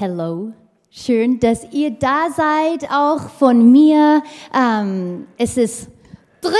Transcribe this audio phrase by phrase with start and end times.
[0.00, 0.52] Hello.
[0.92, 4.22] Schön, dass ihr da seid, auch von mir.
[4.56, 5.88] Ähm, es ist
[6.40, 6.54] dritten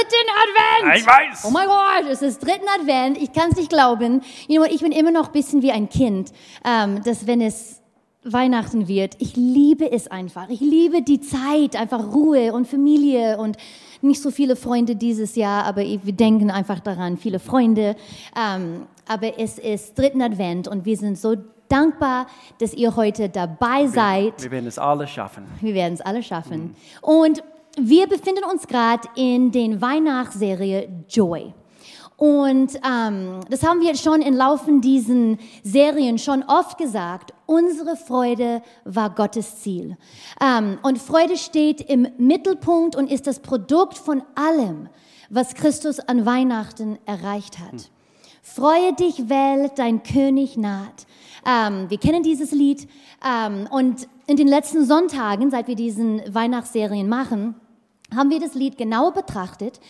[0.82, 0.98] Advent.
[0.98, 1.44] Ich weiß.
[1.46, 3.16] Oh mein Gott, es ist dritten Advent.
[3.16, 4.22] Ich kann es nicht glauben.
[4.48, 6.32] You know what, ich bin immer noch ein bisschen wie ein Kind,
[6.64, 7.80] ähm, dass wenn es
[8.24, 10.48] Weihnachten wird, ich liebe es einfach.
[10.48, 13.56] Ich liebe die Zeit, einfach Ruhe und Familie und
[14.02, 17.94] nicht so viele Freunde dieses Jahr, aber wir denken einfach daran, viele Freunde.
[18.36, 21.36] Ähm, aber es ist dritten Advent und wir sind so
[21.68, 22.26] dankbar,
[22.58, 24.42] dass ihr heute dabei seid.
[24.42, 25.44] Wir werden es alle schaffen.
[25.60, 26.74] Wir werden es alle schaffen.
[27.00, 27.42] Und
[27.80, 31.54] wir befinden uns gerade in den Weihnachtsserie Joy.
[32.18, 37.32] Und ähm, das haben wir schon im Laufe diesen Serien schon oft gesagt.
[37.46, 39.96] Unsere Freude war Gottes Ziel.
[40.40, 44.88] Ähm, und Freude steht im Mittelpunkt und ist das Produkt von allem,
[45.30, 47.88] was Christus an Weihnachten erreicht hat.
[48.42, 51.06] Freue dich, Welt, dein König naht.
[51.46, 52.88] Ähm, wir kennen dieses Lied.
[53.26, 57.54] Ähm, und in den letzten Sonntagen, seit wir diesen Weihnachtsserien machen,
[58.14, 59.80] haben wir das Lied genau betrachtet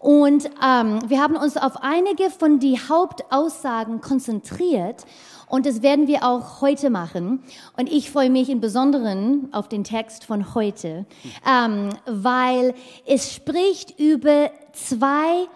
[0.00, 5.04] und ähm, wir haben uns auf einige von die Hauptaussagen konzentriert
[5.48, 7.42] und das werden wir auch heute machen.
[7.76, 11.06] Und ich freue mich im Besonderen auf den Text von heute,
[11.48, 12.74] ähm, weil
[13.06, 15.46] es spricht über zwei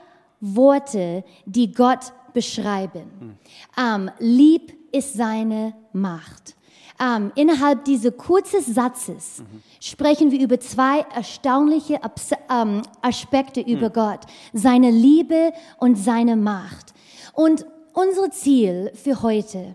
[0.41, 3.39] Worte, die Gott beschreiben.
[3.79, 6.55] Ähm, lieb ist seine Macht.
[7.01, 9.63] Ähm, innerhalb dieses kurzen Satzes mhm.
[9.81, 13.93] sprechen wir über zwei erstaunliche Abs ähm, Aspekte über mhm.
[13.93, 14.21] Gott,
[14.53, 16.93] seine Liebe und seine Macht.
[17.33, 19.75] Und unser Ziel für heute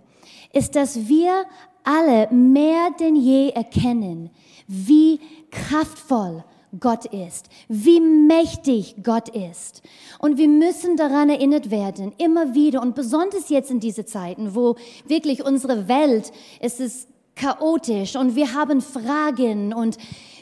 [0.54, 1.46] ist, dass wir
[1.84, 4.30] alle mehr denn je erkennen,
[4.68, 5.20] wie
[5.52, 6.44] kraftvoll
[6.80, 9.82] Gott ist, wie mächtig Gott ist.
[10.20, 14.76] Und wir müssen daran erinnert werden, immer wieder und besonders jetzt in diese Zeiten, wo
[15.06, 19.98] wirklich unsere Welt, es ist chaotisch und wir haben Fragen und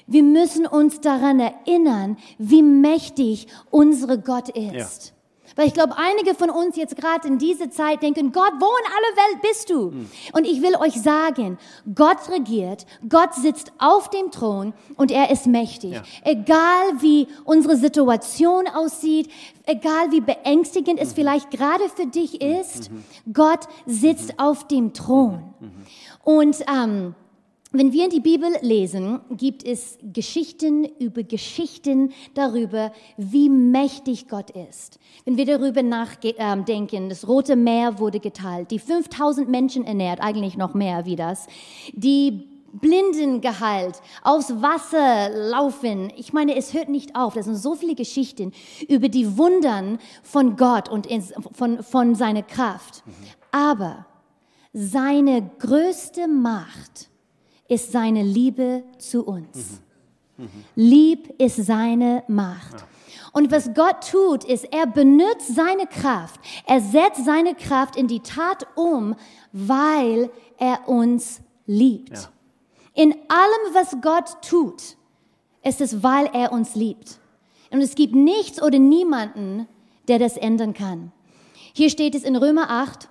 [0.08, 5.07] wir müssen uns daran erinnern, wie mächtig unsere Gott ist.
[5.07, 5.15] Ja.
[5.56, 8.86] Weil ich glaube, einige von uns jetzt gerade in dieser Zeit denken, Gott, wo in
[8.86, 9.92] aller Welt bist du?
[9.92, 10.10] Mhm.
[10.34, 11.58] Und ich will euch sagen,
[11.94, 15.94] Gott regiert, Gott sitzt auf dem Thron und er ist mächtig.
[15.94, 16.04] Ja.
[16.24, 19.30] Egal wie unsere Situation aussieht,
[19.66, 21.04] egal wie beängstigend mhm.
[21.04, 22.60] es vielleicht gerade für dich mhm.
[22.60, 23.04] ist, mhm.
[23.34, 24.40] Gott sitzt mhm.
[24.40, 25.54] auf dem Thron.
[25.60, 25.72] Mhm.
[26.24, 27.16] Und ähm,
[27.78, 34.52] wenn wir in die Bibel lesen, gibt es Geschichten über Geschichten darüber, wie mächtig Gott
[34.52, 35.00] ist.
[35.25, 40.74] Wenn wir darüber nachdenken, das Rote Meer wurde geteilt, die 5000 Menschen ernährt, eigentlich noch
[40.74, 41.47] mehr wie das,
[41.94, 46.12] die Blinden geheilt, aufs Wasser laufen.
[46.18, 47.34] Ich meine, es hört nicht auf.
[47.34, 48.52] Das sind so viele Geschichten
[48.88, 51.07] über die Wundern von Gott und
[51.53, 53.03] von, von seiner Kraft.
[53.52, 54.06] Aber
[54.74, 57.09] seine größte Macht
[57.68, 59.81] ist seine Liebe zu uns.
[60.38, 60.46] Mhm.
[60.46, 60.50] Mhm.
[60.76, 62.81] Lieb ist seine Macht.
[62.81, 62.88] Ja.
[63.31, 66.40] Und was Gott tut, ist, er benutzt seine Kraft.
[66.66, 69.16] Er setzt seine Kraft in die Tat um,
[69.52, 72.14] weil er uns liebt.
[72.14, 72.30] Ja.
[72.94, 74.96] In allem, was Gott tut,
[75.64, 77.20] ist es, weil er uns liebt.
[77.72, 79.68] Und es gibt nichts oder niemanden,
[80.08, 81.12] der das ändern kann.
[81.74, 83.09] Hier steht es in Römer 8,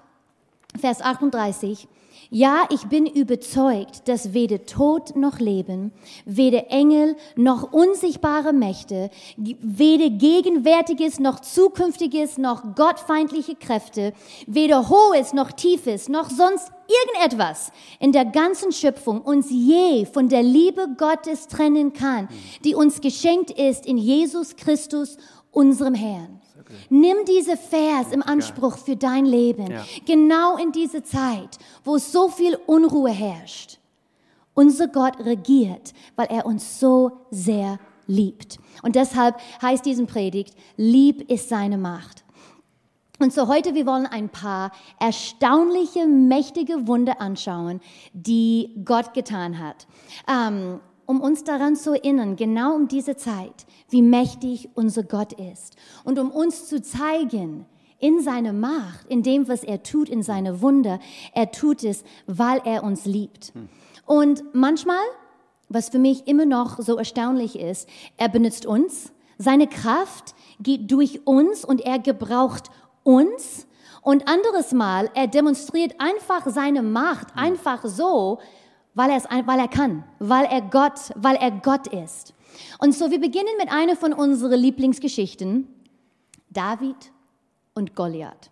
[0.81, 1.87] Vers 38.
[2.36, 5.92] Ja, ich bin überzeugt, dass weder Tod noch Leben,
[6.24, 14.14] weder Engel noch unsichtbare Mächte, weder Gegenwärtiges noch Zukünftiges noch gottfeindliche Kräfte,
[14.48, 20.42] weder Hohes noch Tiefes noch sonst irgendetwas in der ganzen Schöpfung uns je von der
[20.42, 22.28] Liebe Gottes trennen kann,
[22.64, 25.18] die uns geschenkt ist in Jesus Christus,
[25.52, 26.40] unserem Herrn.
[26.90, 29.70] Nimm diese Vers im Anspruch für dein Leben.
[29.70, 29.84] Ja.
[30.06, 33.78] Genau in diese Zeit, wo so viel Unruhe herrscht.
[34.54, 38.58] Unser Gott regiert, weil er uns so sehr liebt.
[38.82, 42.24] Und deshalb heißt diesen Predigt, lieb ist seine Macht.
[43.20, 47.80] Und so heute, wir wollen ein paar erstaunliche, mächtige Wunder anschauen,
[48.12, 49.87] die Gott getan hat.
[50.28, 55.76] Ähm, um uns daran zu erinnern, genau um diese Zeit, wie mächtig unser Gott ist.
[56.04, 57.66] Und um uns zu zeigen,
[57.98, 61.00] in seiner Macht, in dem, was er tut, in seine Wunder,
[61.32, 63.52] er tut es, weil er uns liebt.
[64.04, 65.04] Und manchmal,
[65.68, 71.26] was für mich immer noch so erstaunlich ist, er benutzt uns, seine Kraft geht durch
[71.26, 72.70] uns und er gebraucht
[73.02, 73.66] uns.
[74.02, 78.38] Und anderes Mal, er demonstriert einfach seine Macht, einfach so,
[78.94, 82.35] weil er es, weil er kann, weil er Gott, weil er Gott ist.
[82.79, 85.69] Und so, wir beginnen mit einer von unseren Lieblingsgeschichten,
[86.50, 87.12] David
[87.75, 88.50] und Goliath.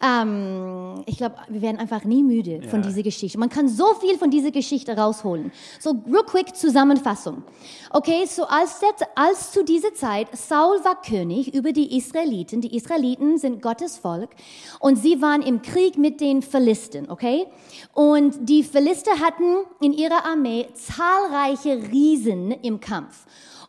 [0.00, 2.88] Ähm, ich glaube, wir werden einfach nie müde von Ja.
[2.88, 3.36] dieser Geschichte.
[3.38, 5.50] Man kann so viel von dieser Geschichte rausholen.
[5.80, 7.42] So, real quick Zusammenfassung.
[7.90, 12.60] Okay, so als, der, als zu dieser Zeit Saul war König über die Israeliten.
[12.60, 14.30] Die Israeliten sind Gottes Volk
[14.78, 17.46] und sie waren im Krieg mit den Philisten, okay?
[17.92, 23.26] Und die Philister hatten in ihrer Armee zahlreiche Riesen im Kampf.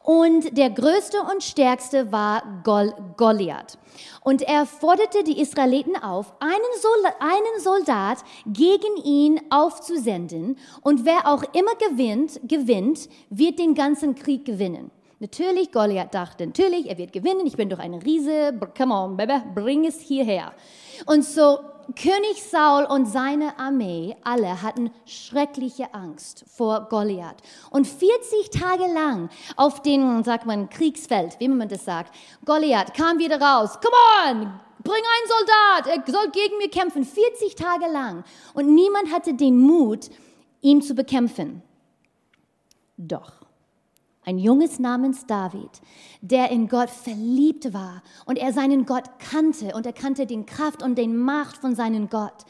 [0.09, 3.77] Und der größte und stärkste war Gol Goliath.
[4.23, 8.17] Und er forderte die Israeliten auf, einen, Sol einen Soldat
[8.47, 10.57] gegen ihn aufzusenden.
[10.81, 14.89] Und wer auch immer gewinnt, gewinnt, wird den ganzen Krieg gewinnen.
[15.19, 17.45] Natürlich, Goliath dachte, natürlich, er wird gewinnen.
[17.45, 18.59] Ich bin doch ein Riese.
[18.75, 20.53] Come on, Baby, bring es hierher.
[21.05, 21.59] Und so
[21.95, 27.41] König Saul und seine Armee, alle hatten schreckliche Angst vor Goliath.
[27.71, 32.13] Und 40 Tage lang auf dem, sagt man, Kriegsfeld, wie man das sagt,
[32.45, 33.79] Goliath kam wieder raus.
[33.81, 34.59] Come on!
[34.81, 37.03] Bring einen Soldat, er soll gegen mir kämpfen.
[37.03, 38.23] 40 Tage lang.
[38.53, 40.09] Und niemand hatte den Mut,
[40.61, 41.61] ihn zu bekämpfen.
[42.97, 43.38] Doch
[44.25, 45.69] ein Junges namens David,
[46.21, 50.83] der in Gott verliebt war und er seinen Gott kannte und er kannte den Kraft
[50.83, 52.45] und den Macht von seinem Gott.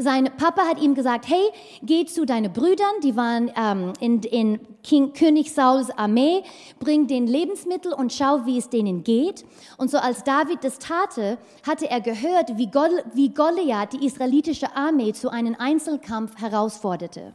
[0.00, 1.50] Sein Papa hat ihm gesagt, hey,
[1.82, 6.44] geh zu deinen Brüdern, die waren ähm, in, in King, König Sauls Armee,
[6.78, 9.44] bring den Lebensmittel und schau, wie es denen geht.
[9.76, 11.36] Und so als David das tate,
[11.66, 17.34] hatte er gehört, wie, Gol, wie Goliath die israelitische Armee zu einem Einzelkampf herausforderte.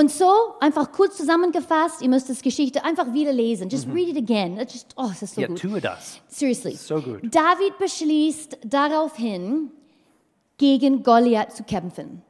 [0.00, 3.68] Und so, einfach kurz zusammengefasst, ihr müsst das Geschichte einfach wieder lesen.
[3.68, 4.56] Just read it again.
[4.60, 5.60] Just, oh, es ist so Ja, gut.
[5.60, 6.22] tue das.
[6.26, 6.74] Seriously.
[6.74, 7.20] So gut.
[7.24, 9.70] David beschließt daraufhin,
[10.56, 12.22] gegen Goliath zu kämpfen.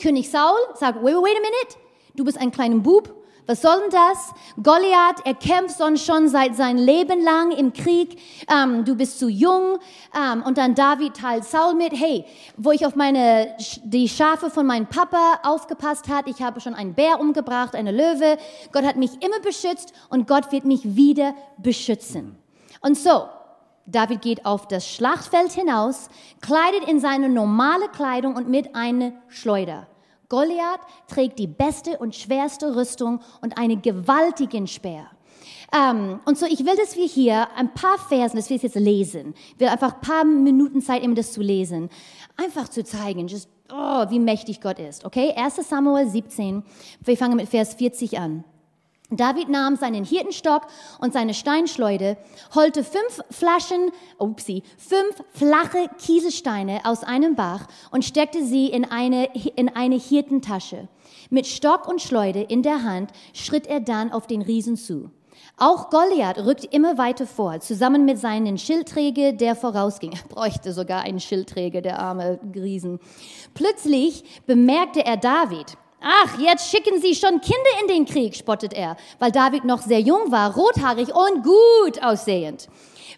[0.00, 1.76] König Saul sagt, wait, wait a minute,
[2.14, 3.14] du bist ein kleiner Bub,
[3.46, 4.32] was soll denn das?
[4.62, 8.18] Goliath, er kämpft sonst schon seit sein Leben lang im Krieg,
[8.50, 9.78] ähm, du bist zu jung.
[10.14, 12.24] Ähm, und dann David teilt Saul mit, hey,
[12.56, 16.94] wo ich auf meine, die Schafe von meinem Papa aufgepasst hat, ich habe schon einen
[16.94, 18.38] Bär umgebracht, eine Löwe,
[18.72, 22.38] Gott hat mich immer beschützt und Gott wird mich wieder beschützen.
[22.80, 23.28] Und so,
[23.86, 26.08] David geht auf das Schlachtfeld hinaus,
[26.40, 29.86] kleidet in seine normale Kleidung und mit einer Schleuder.
[30.34, 35.06] Goliath trägt die beste und schwerste Rüstung und einen gewaltigen Speer.
[35.72, 38.74] Ähm, und so, ich will, dass wir hier ein paar Versen, dass wir es jetzt
[38.74, 41.88] lesen, ich will einfach ein paar Minuten Zeit nehmen, das zu lesen,
[42.36, 45.04] einfach zu zeigen, just, oh, wie mächtig Gott ist.
[45.04, 46.64] Okay, 1 Samuel 17,
[47.04, 48.42] wir fangen mit Vers 40 an.
[49.10, 50.66] David nahm seinen Hirtenstock
[50.98, 52.16] und seine Steinschleude,
[52.54, 59.28] holte fünf Flaschen, upsie, fünf flache Kieselsteine aus einem Bach und steckte sie in eine,
[59.56, 60.88] in eine Hirtentasche.
[61.28, 65.10] Mit Stock und Schleude in der Hand schritt er dann auf den Riesen zu.
[65.56, 70.12] Auch Goliath rückte immer weiter vor, zusammen mit seinem Schildträger, der vorausging.
[70.12, 72.98] Er bräuchte sogar einen Schildträger, der arme Riesen.
[73.52, 75.76] Plötzlich bemerkte er David.
[76.06, 80.00] Ach, jetzt schicken Sie schon Kinder in den Krieg, spottet er, weil David noch sehr
[80.00, 82.68] jung war, rothaarig und gut aussehend.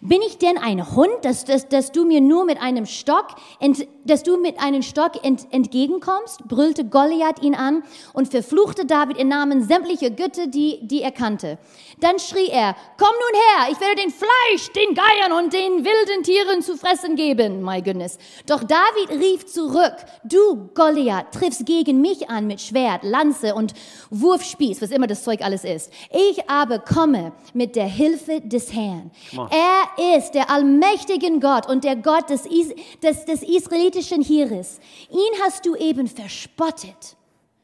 [0.01, 3.27] Bin ich denn ein Hund, dass, dass, dass du mir nur mit einem Stock,
[3.59, 6.47] ent, dass du mit einem Stock ent, entgegenkommst?
[6.47, 7.83] brüllte Goliath ihn an
[8.13, 11.57] und verfluchte David im Namen sämtlicher Götter, die, die er kannte.
[11.99, 16.23] Dann schrie er, komm nun her, ich werde den Fleisch, den Geiern und den wilden
[16.23, 17.63] Tieren zu fressen geben.
[17.63, 18.17] My goodness.
[18.45, 23.73] Doch David rief zurück, du Goliath triffst gegen mich an mit Schwert, Lanze und
[24.11, 25.91] Wurfspieß, was immer das Zeug alles ist.
[26.11, 29.11] Ich aber komme mit der Hilfe des Herrn.
[29.49, 34.79] Er ist der allmächtige Gott und der Gott des, Is des, des israelitischen Heeres.
[35.09, 37.15] Ihn hast du eben verspottet.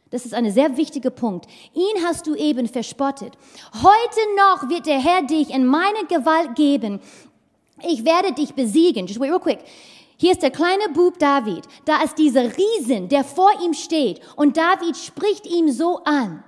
[0.10, 1.48] Das ist ein sehr wichtiger Punkt.
[1.74, 3.34] Ihn hast du eben verspottet.
[3.74, 7.00] Heute noch wird der Herr dich in meine Gewalt geben.
[7.82, 9.08] Ich werde dich besiegen.
[9.08, 9.60] Just wait real quick.
[10.18, 11.64] Hier ist der kleine Bub David.
[11.86, 14.22] Da ist dieser Riesen, der vor ihm steht.
[14.36, 16.44] Und David spricht ihm so an.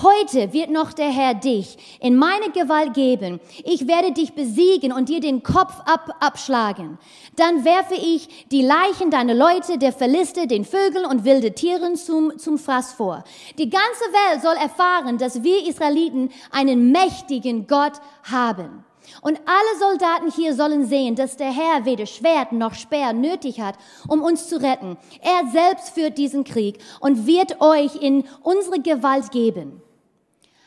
[0.00, 3.40] Heute wird noch der Herr dich in meine Gewalt geben.
[3.62, 6.98] Ich werde dich besiegen und dir den Kopf ab, abschlagen.
[7.36, 12.38] Dann werfe ich die Leichen deiner Leute, der Verliste, den Vögeln und wilde Tieren zum,
[12.38, 13.22] zum Fraß vor.
[13.58, 18.86] Die ganze Welt soll erfahren, dass wir Israeliten einen mächtigen Gott haben.
[19.20, 23.74] Und alle Soldaten hier sollen sehen, dass der Herr weder Schwert noch Speer nötig hat,
[24.08, 24.96] um uns zu retten.
[25.20, 29.81] Er selbst führt diesen Krieg und wird euch in unsere Gewalt geben.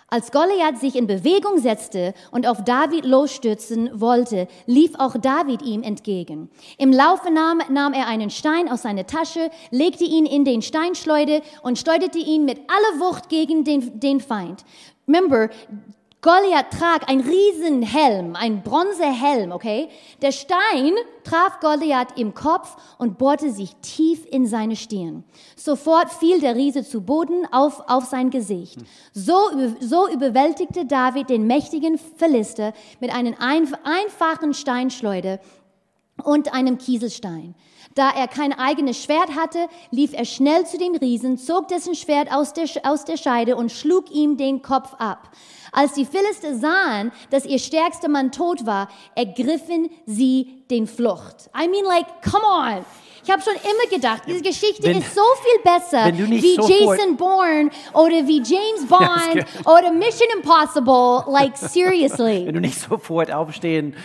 [0.07, 5.81] Als Goliath sich in Bewegung setzte und auf David losstürzen wollte, lief auch David ihm
[5.81, 6.51] entgegen.
[6.77, 11.41] Im Laufe nahm, nahm er einen Stein aus seiner Tasche, legte ihn in den Steinschleude
[11.63, 14.63] und schleuderte ihn mit aller Wucht gegen den, den Feind.
[15.07, 15.49] Remember,
[16.25, 19.89] Goliath trag ein Riesenhelm, ein Bronzehelm, okay?
[20.23, 25.23] Der Stein traf Goliath im Kopf und bohrte sich tief in seine Stirn.
[25.55, 28.79] Sofort fiel der Riese zu Boden auf, auf sein Gesicht.
[29.13, 29.35] So,
[29.79, 35.39] so überwältigte David den mächtigen Philister mit einem einfachen Steinschleuder
[36.23, 37.53] und einem Kieselstein.
[37.95, 42.29] Da er kein eigenes Schwert hatte, lief er schnell zu dem Riesen, zog dessen Schwert
[42.29, 45.29] aus der, aus der Scheide und schlug ihm den Kopf ab.
[45.71, 51.49] Als die Philister sahen, dass ihr stärkster Mann tot war, ergriffen sie den Flucht.
[51.57, 52.85] I mean, like, come on.
[53.23, 57.69] Ich habe schon immer gedacht, diese Geschichte Wenn- ist so viel besser wie Jason Bourne
[57.93, 61.23] oder wie James Bond Ja, oder Mission Impossible.
[61.31, 62.45] Like, seriously.
[62.45, 63.95] Wenn du nicht sofort aufstehen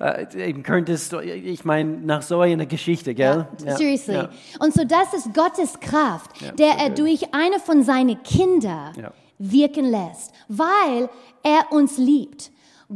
[0.00, 3.46] äh, könntest, ich meine, nach so einer Geschichte, gell?
[3.64, 4.14] Ja, seriously.
[4.14, 4.28] Ja.
[4.60, 9.12] Und so das ist Gottes Kraft, Ja, der er durch eine von seinen Kinder Ja.
[9.38, 11.08] wirken lässt, weil
[11.42, 12.50] er uns liebt.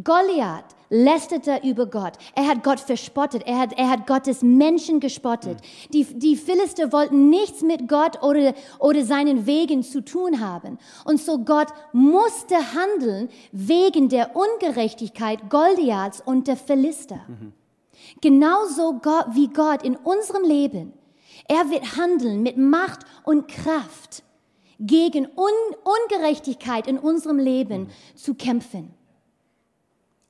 [0.05, 2.13] Goliath lästerte über Gott.
[2.35, 3.45] Er hat Gott verspottet.
[3.47, 5.59] Er hat, er hat Gottes Menschen gespottet.
[5.93, 10.79] Die, die Philister wollten nichts mit Gott oder, oder seinen Wegen zu tun haben.
[11.05, 17.21] Und so Gott musste handeln wegen der Ungerechtigkeit Goliaths und der Philister.
[18.21, 20.93] Genauso Gott, wie Gott in unserem Leben.
[21.49, 24.23] Er wird handeln mit Macht und Kraft
[24.79, 25.53] gegen Un
[25.85, 28.95] Ungerechtigkeit in unserem Leben zu kämpfen.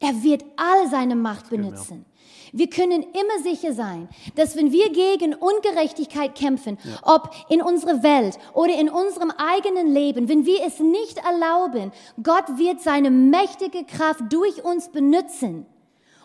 [0.02, 2.04] Er wird all seine Macht benutzen.
[2.52, 8.38] Wir können immer sicher sein, dass wenn wir gegen Ungerechtigkeit kämpfen, ob in unserer Welt
[8.52, 11.92] oder in unserem eigenen Leben, wenn wir es nicht erlauben,
[12.22, 15.66] Gott wird seine mächtige Kraft durch uns benutzen,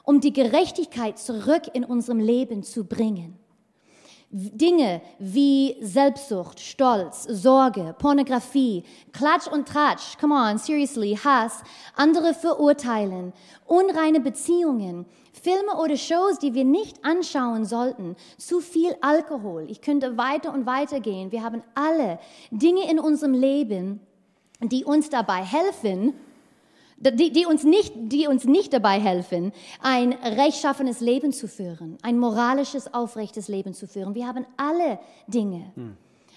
[0.03, 3.37] um die Gerechtigkeit zurück in unserem Leben zu bringen.
[4.29, 11.63] Dinge wie Selbstsucht, Stolz, Sorge, Pornografie, Klatsch und Tratsch, come on, seriously, Hass,
[11.95, 13.31] andere verurteilen,
[13.65, 19.65] unreine Beziehungen, Filme oder Shows, die wir nicht anschauen sollten, zu viel Alkohol.
[19.69, 21.31] Ich könnte weiter und weiter gehen.
[21.31, 22.19] Wir haben alle
[22.51, 24.01] Dinge in unserem Leben,
[24.61, 26.13] die uns dabei helfen,
[26.97, 29.51] die, die, uns nicht, die uns nicht dabei helfen,
[29.81, 34.15] ein rechtschaffenes Leben zu führen, ein moralisches, aufrechtes Leben zu führen.
[34.15, 35.71] Wir haben alle Dinge.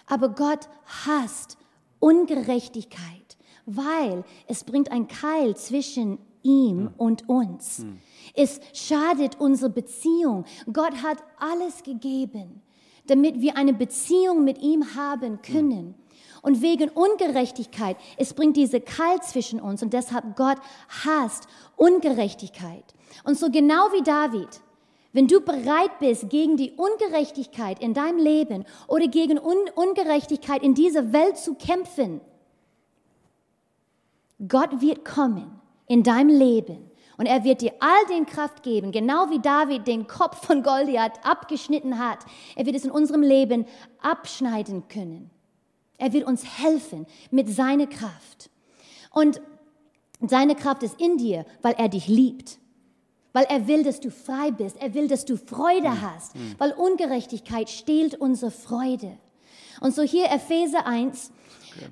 [0.06, 0.68] Aber Gott
[1.06, 1.56] hasst
[1.98, 3.36] Ungerechtigkeit,
[3.66, 7.84] weil es bringt ein Keil zwischen ihm und uns.
[8.34, 10.44] Es schadet unsere Beziehung.
[10.72, 12.62] Gott hat alles gegeben,
[13.06, 15.94] damit wir eine Beziehung mit ihm haben können.
[16.42, 20.58] Und wegen Ungerechtigkeit, es bringt diese Keil zwischen uns und deshalb Gott
[21.04, 22.84] hasst Ungerechtigkeit.
[23.24, 24.48] Und so genau wie David,
[25.12, 30.74] wenn du bereit bist, gegen die Ungerechtigkeit in deinem Leben oder gegen Un Ungerechtigkeit in
[30.74, 32.20] dieser Welt zu kämpfen,
[34.48, 39.28] Gott wird kommen in deinem Leben und er wird dir all den Kraft geben, genau
[39.28, 42.20] wie David den Kopf von Goliath abgeschnitten hat.
[42.56, 43.66] Er wird es in unserem Leben
[44.00, 45.30] abschneiden können.
[46.00, 48.50] Er wird uns helfen mit seiner Kraft.
[49.12, 49.40] Und
[50.20, 52.58] seine Kraft ist in dir, weil er dich liebt.
[53.32, 54.76] Weil er will, dass du frei bist.
[54.80, 56.32] Er will, dass du Freude hast.
[56.58, 59.16] Weil Ungerechtigkeit stehlt unsere Freude.
[59.80, 61.30] Und so hier Epheser 1,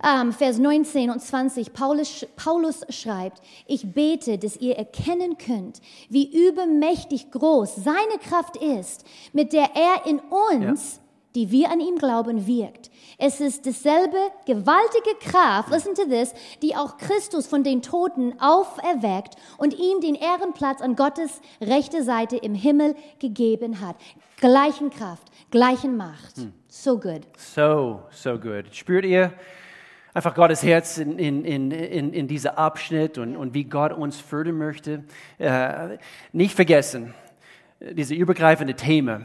[0.05, 6.49] ähm, Vers 19 und 20, Paulus, Paulus schreibt, ich bete, dass ihr erkennen könnt, wie
[6.49, 11.01] übermächtig groß seine Kraft ist, mit der er in uns,
[11.35, 12.91] die wir an ihm glauben, wirkt.
[13.19, 14.17] Es ist dasselbe
[14.47, 16.33] gewaltige Kraft, listen to this,
[16.63, 22.37] die auch Christus von den Toten auferweckt und ihm den Ehrenplatz an Gottes rechte Seite
[22.37, 23.97] im Himmel gegeben hat.
[24.41, 26.35] Gleichen Kraft, gleichen Macht.
[26.69, 27.23] So good.
[27.37, 28.67] So, so good.
[28.73, 29.33] Spürt ihr
[30.15, 34.21] einfach Gottes Herz in, in, in, in, in diesem Abschnitt und, und wie Gott uns
[34.21, 35.05] fördern möchte?
[35.39, 35.99] Äh,
[36.33, 37.15] nicht vergessen,
[37.81, 39.23] diese übergreifende Thema,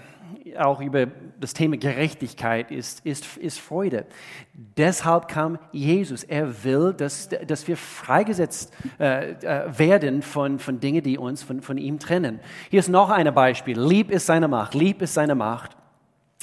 [0.57, 1.07] auch über
[1.39, 4.05] das Thema Gerechtigkeit, ist, ist, ist Freude.
[4.53, 6.23] Deshalb kam Jesus.
[6.23, 11.61] Er will, dass, dass wir freigesetzt äh, äh, werden von, von Dingen, die uns von,
[11.61, 12.39] von ihm trennen.
[12.69, 13.79] Hier ist noch ein Beispiel.
[13.79, 14.73] Lieb ist seine Macht.
[14.73, 15.77] Lieb ist seine Macht.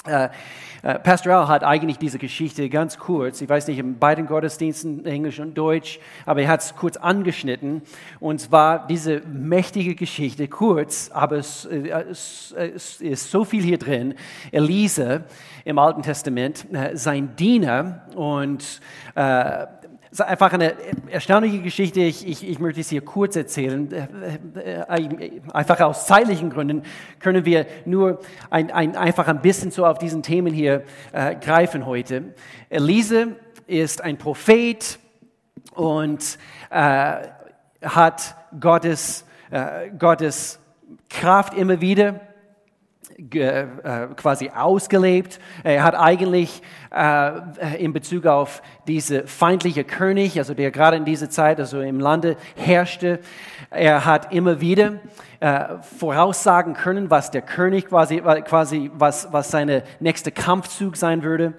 [0.07, 0.29] Äh,
[0.81, 5.05] äh, Pastor Al hat eigentlich diese Geschichte ganz kurz, ich weiß nicht, in beiden Gottesdiensten,
[5.05, 7.83] Englisch und Deutsch, aber er hat es kurz angeschnitten.
[8.19, 13.77] Und zwar diese mächtige Geschichte, kurz, aber es, äh, es, es ist so viel hier
[13.77, 14.15] drin.
[14.51, 15.25] Elise
[15.65, 18.81] im Alten Testament, äh, sein Diener und
[19.13, 19.67] äh,
[20.11, 20.75] es ist einfach eine
[21.09, 22.01] erstaunliche Geschichte.
[22.01, 23.89] Ich, ich, ich möchte es hier kurz erzählen.
[24.55, 26.83] Äh, äh, Einfach aus zeitlichen Gründen
[27.19, 31.85] können wir nur ein, ein, einfach ein bisschen so auf diesen Themen hier äh, greifen
[31.85, 32.33] heute.
[32.69, 33.37] Elise
[33.67, 34.99] ist ein Prophet
[35.75, 36.37] und
[36.69, 37.13] äh,
[37.81, 40.59] hat Gottes, äh, Gottes
[41.09, 42.19] Kraft immer wieder
[43.17, 43.65] äh,
[44.15, 45.39] quasi ausgelebt.
[45.63, 46.61] Er hat eigentlich
[46.93, 51.99] äh, in Bezug auf diese feindliche König, also der gerade in dieser Zeit also im
[51.99, 53.19] Lande herrschte,
[53.69, 54.99] er hat immer wieder
[55.39, 61.53] äh, voraussagen können, was der König quasi, quasi was, was seine nächste Kampfzug sein würde.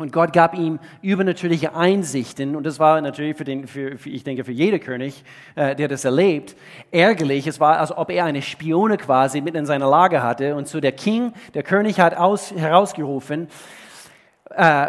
[0.00, 2.56] Und Gott gab ihm übernatürliche Einsichten.
[2.56, 5.22] Und das war natürlich für den, für, für ich denke, für jeden König,
[5.56, 6.56] äh, der das erlebt,
[6.90, 7.46] ärgerlich.
[7.46, 10.56] Es war, als ob er eine Spione quasi mit in seiner Lage hatte.
[10.56, 13.48] Und so der King, der König hat aus, herausgerufen,
[14.48, 14.86] äh,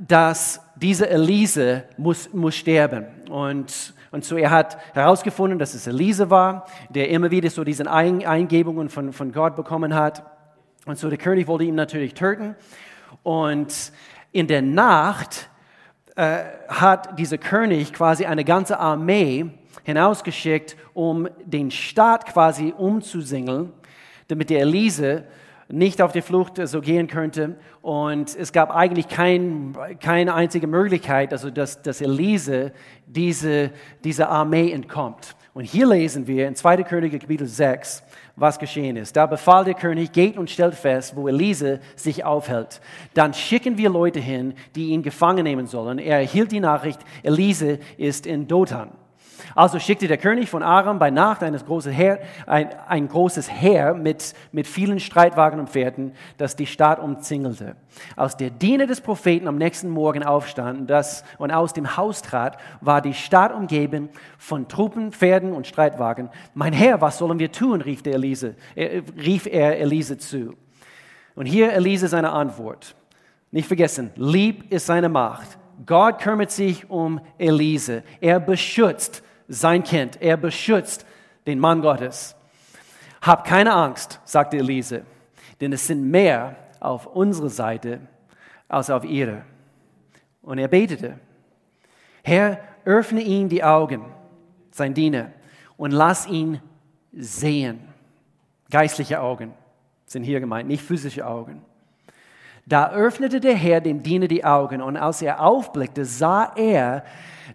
[0.00, 3.04] dass diese Elise muss, muss sterben.
[3.28, 7.90] Und, und so er hat herausgefunden, dass es Elise war, der immer wieder so diese
[7.92, 10.24] Eingebungen von, von Gott bekommen hat.
[10.86, 12.56] Und so der König wollte ihn natürlich töten.
[13.22, 13.92] Und
[14.34, 15.48] in der Nacht
[16.16, 19.46] äh, hat dieser König quasi eine ganze Armee
[19.84, 23.72] hinausgeschickt, um den Staat quasi umzusingeln,
[24.26, 25.24] damit der Elise
[25.68, 27.56] nicht auf die Flucht so gehen könnte.
[27.80, 32.72] Und es gab eigentlich kein, keine einzige Möglichkeit, also dass, dass Elise
[33.06, 33.70] diese,
[34.02, 35.36] diese Armee entkommt.
[35.54, 36.82] Und hier lesen wir in 2.
[36.82, 38.02] Könige Kapitel 6,
[38.36, 39.16] was geschehen ist.
[39.16, 42.80] Da befahl der König, geht und stellt fest, wo Elise sich aufhält.
[43.14, 45.98] Dann schicken wir Leute hin, die ihn gefangen nehmen sollen.
[45.98, 48.90] Er erhielt die Nachricht, Elise ist in Dothan.
[49.54, 54.34] Also schickte der König von Aram bei Nacht großes Heer, ein, ein großes Heer mit,
[54.52, 57.76] mit vielen Streitwagen und Pferden, das die Stadt umzingelte.
[58.16, 62.58] Als der Diener des Propheten am nächsten Morgen aufstand das, und aus dem Haus trat,
[62.80, 66.30] war die Stadt umgeben von Truppen, Pferden und Streitwagen.
[66.54, 67.80] Mein Herr, was sollen wir tun?
[67.80, 70.54] rief, der Elise, äh, rief er Elise zu.
[71.34, 72.94] Und hier Elise seine Antwort.
[73.50, 75.58] Nicht vergessen, lieb ist seine Macht.
[75.86, 78.02] Gott kümmert sich um Elise.
[78.20, 80.20] Er beschützt sein Kind.
[80.20, 81.06] Er beschützt
[81.46, 82.34] den Mann Gottes.
[83.22, 85.02] Hab keine Angst, sagte Elise,
[85.60, 88.00] denn es sind mehr auf unserer Seite
[88.68, 89.42] als auf ihre.
[90.42, 91.18] Und er betete,
[92.22, 94.04] Herr, öffne ihm die Augen,
[94.70, 95.30] sein Diener,
[95.76, 96.60] und lass ihn
[97.12, 97.80] sehen.
[98.70, 99.54] Geistliche Augen
[100.06, 101.62] sind hier gemeint, nicht physische Augen.
[102.66, 107.04] Da öffnete der Herr dem Diener die Augen und als er aufblickte, sah er,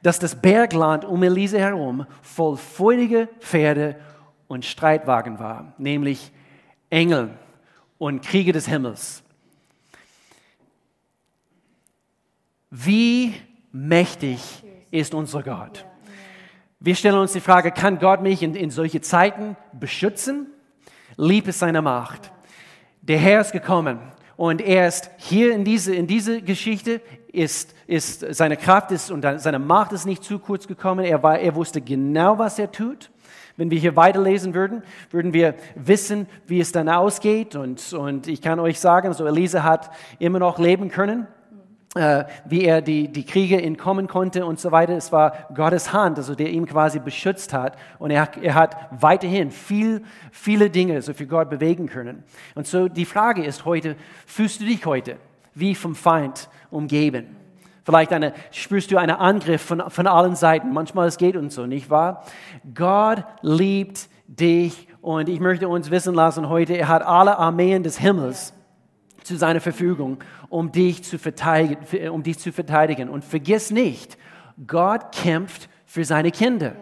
[0.03, 3.95] dass das Bergland um Elise herum voll feurige Pferde
[4.47, 6.31] und Streitwagen war, nämlich
[6.89, 7.31] Engel
[7.97, 9.23] und Kriege des Himmels.
[12.69, 13.33] Wie
[13.71, 15.85] mächtig ist unser Gott?
[16.79, 20.47] Wir stellen uns die Frage, kann Gott mich in, in solche Zeiten beschützen?
[21.17, 22.31] Lieb ist seine Macht.
[23.01, 23.99] Der Herr ist gekommen
[24.39, 27.02] und er ist hier in diese, in diese Geschichte,
[27.34, 31.04] ist, ist, seine Kraft ist und seine Macht ist nicht zu kurz gekommen.
[31.04, 33.12] Er, war, er wusste genau, was er tut.
[33.58, 37.58] Wenn wir hier weiterlesen würden, würden wir wissen, wie es dann ausgeht.
[37.58, 41.28] Und, und ich kann euch sagen, so Elise hat immer noch leben können
[41.95, 44.93] wie er die, die Kriege entkommen konnte und so weiter.
[44.93, 47.78] Es war Gottes Hand, also der ihn quasi beschützt hat.
[47.97, 52.23] Und er, er hat weiterhin viel, viele Dinge so für Gott bewegen können.
[52.54, 53.95] Und so die Frage ist heute,
[54.28, 55.17] fühlst du dich heute
[55.56, 57.36] wie vom Feind umgeben?
[57.84, 60.71] Vielleicht eine, spürst du einen Angriff von, von allen Seiten.
[60.71, 62.23] Manchmal es geht uns so, nicht wahr?
[62.75, 67.97] Gott liebt dich und ich möchte uns wissen lassen heute, er hat alle Armeen des
[67.97, 68.54] Himmels
[69.29, 70.17] zu seiner Verfügung,
[70.49, 72.09] um dich zu verteidigen.
[72.09, 73.09] Um dich zu verteidigen.
[73.09, 74.17] Und vergiss nicht,
[74.67, 76.75] Gott kämpft für seine Kinder.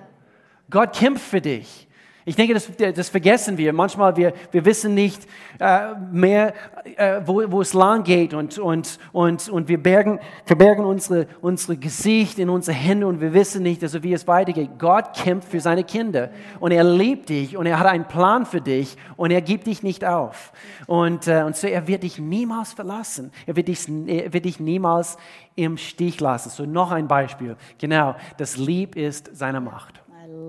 [0.70, 1.87] Gott kämpft für dich.
[2.28, 3.72] Ich denke, das, das vergessen wir.
[3.72, 5.26] Manchmal wir, wir wissen nicht
[5.60, 6.54] äh, mehr,
[6.98, 11.78] äh, wo, wo es lang geht und, und, und, und wir bergen, verbergen unsere, unsere
[11.78, 14.72] Gesicht in unsere Hände und wir wissen nicht, also wie es weitergeht.
[14.78, 18.60] Gott kämpft für seine Kinder und er liebt dich und er hat einen Plan für
[18.60, 20.52] dich und er gibt dich nicht auf.
[20.86, 23.32] Und, äh, und so, er wird dich niemals verlassen.
[23.46, 25.16] Er wird dich, er wird dich niemals
[25.56, 26.50] im Stich lassen.
[26.50, 27.56] So noch ein Beispiel.
[27.78, 30.02] Genau, das Lieb ist seine Macht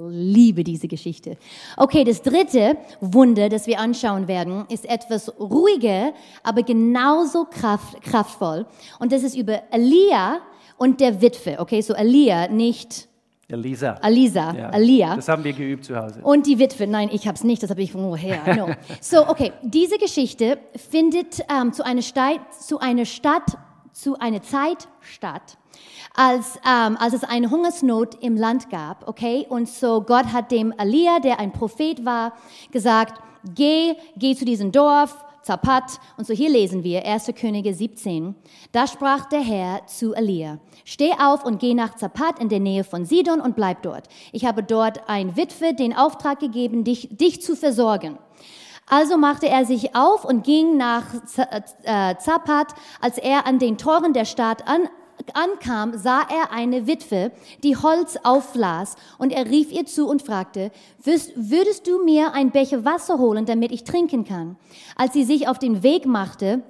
[0.08, 1.36] liebe diese Geschichte.
[1.76, 8.66] Okay, das dritte Wunder, das wir anschauen werden, ist etwas ruhiger, aber genauso kraft, kraftvoll.
[8.98, 10.40] Und das ist über Elia
[10.76, 11.58] und der Witwe.
[11.58, 13.08] Okay, so Elia, nicht
[13.50, 13.98] Elisa.
[14.02, 15.16] Elisa, ja, Elia.
[15.16, 16.20] Das haben wir geübt zu Hause.
[16.22, 18.54] Und die Witwe, nein, ich habe es nicht, das habe ich von woher.
[18.54, 18.68] No.
[19.00, 23.56] So, okay, diese Geschichte findet ähm, zu, einer Stadt, zu einer Stadt,
[23.92, 25.56] zu einer Zeit statt,
[26.18, 29.46] als, ähm, als es eine Hungersnot im Land gab, okay?
[29.48, 32.32] Und so Gott hat dem Elia, der ein Prophet war,
[32.72, 33.22] gesagt,
[33.54, 36.00] geh, geh zu diesem Dorf, Zapat.
[36.16, 37.30] Und so hier lesen wir 1.
[37.40, 38.34] Könige 17.
[38.72, 42.82] Da sprach der Herr zu Elia, steh auf und geh nach Zapat in der Nähe
[42.82, 44.08] von Sidon und bleib dort.
[44.32, 48.18] Ich habe dort ein Witwe den Auftrag gegeben, dich, dich zu versorgen.
[48.90, 51.04] Also machte er sich auf und ging nach
[51.84, 52.74] äh, Zapat.
[53.00, 54.88] Als er an den Toren der Stadt an,
[55.34, 60.70] ankam, sah er eine Witwe, die Holz auflas, und er rief ihr zu und fragte,
[61.04, 64.56] würdest du mir ein Becher Wasser holen, damit ich trinken kann?
[64.96, 66.62] Als sie sich auf den Weg machte,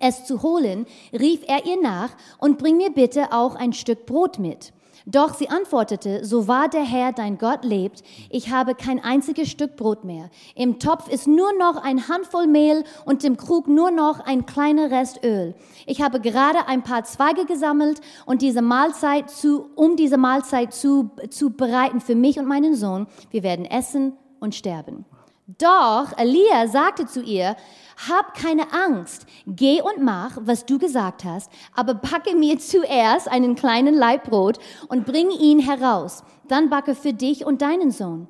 [0.00, 4.38] es zu holen, rief er ihr nach und bring mir bitte auch ein Stück Brot
[4.38, 4.72] mit.
[5.06, 9.76] Doch sie antwortete, so wahr der Herr, dein Gott lebt, ich habe kein einziges Stück
[9.76, 10.30] Brot mehr.
[10.54, 14.90] Im Topf ist nur noch ein Handvoll Mehl und im Krug nur noch ein kleiner
[14.90, 15.54] Rest Öl.
[15.86, 21.10] Ich habe gerade ein paar Zweige gesammelt und diese Mahlzeit zu, um diese Mahlzeit zu,
[21.30, 23.06] zu bereiten für mich und meinen Sohn.
[23.30, 25.04] Wir werden essen und sterben.
[25.58, 27.56] Doch Elia sagte zu ihr,
[28.08, 33.54] hab keine Angst, geh und mach, was du gesagt hast, aber backe mir zuerst einen
[33.54, 36.24] kleinen Leibbrot und bring ihn heraus.
[36.48, 38.28] Dann backe für dich und deinen Sohn.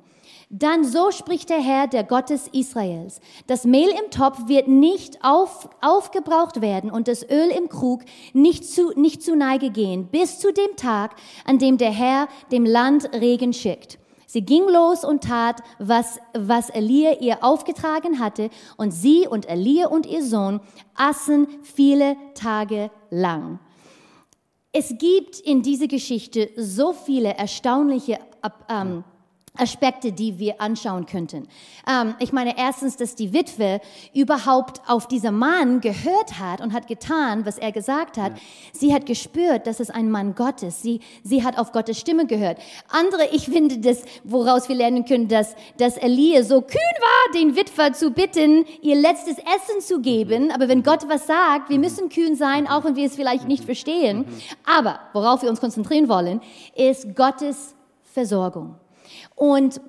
[0.55, 3.21] Dann so spricht der Herr, der Gottes Israels.
[3.47, 8.63] Das Mehl im Topf wird nicht auf, aufgebraucht werden und das Öl im Krug nicht
[8.63, 13.09] zu, nicht zu Neige gehen, bis zu dem Tag, an dem der Herr dem Land
[13.15, 13.97] Regen schickt.
[14.33, 19.89] Sie ging los und tat, was, was Elia ihr aufgetragen hatte, und sie und Elia
[19.89, 20.59] und ihr Sohn
[20.95, 23.59] aßen viele Tage lang.
[24.71, 28.17] Es gibt in dieser Geschichte so viele erstaunliche
[28.69, 29.03] ähm,
[29.55, 31.47] Aspekte, die wir anschauen könnten.
[31.87, 36.87] Ähm, ich meine, erstens, dass die Witwe überhaupt auf diesen Mann gehört hat und hat
[36.87, 38.31] getan, was er gesagt hat.
[38.33, 38.43] Ja.
[38.73, 40.81] Sie hat gespürt, dass es ein Mann Gottes.
[40.81, 42.57] Sie, sie hat auf Gottes Stimme gehört.
[42.89, 47.55] Andere, ich finde das, woraus wir lernen können, dass, dass Elia so kühn war, den
[47.55, 50.49] Witwer zu bitten, ihr letztes Essen zu geben.
[50.49, 53.65] Aber wenn Gott was sagt, wir müssen kühn sein, auch wenn wir es vielleicht nicht
[53.65, 54.25] verstehen.
[54.65, 56.41] Aber worauf wir uns konzentrieren wollen,
[56.75, 58.77] ist Gottes Versorgung.
[59.35, 59.81] Und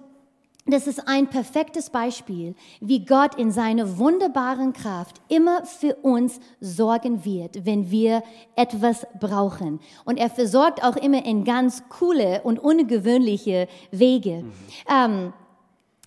[0.67, 7.27] das ist ein perfektes Beispiel, wie Gott in seiner wunderbaren Kraft immer für uns sorgen
[7.27, 8.23] wird, wenn wir
[8.57, 9.81] etwas brauchen.
[10.07, 14.43] Und er versorgt auch immer in ganz coole und ungewöhnliche Wege.
[14.43, 14.53] Mhm.
[14.91, 15.33] Ähm,